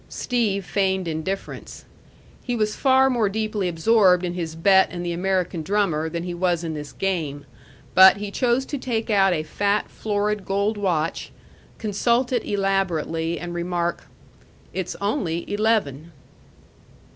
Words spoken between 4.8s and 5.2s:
and the